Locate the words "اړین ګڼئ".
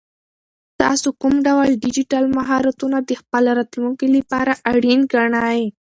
4.71-5.61